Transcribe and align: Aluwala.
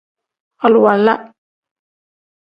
Aluwala. 0.65 1.13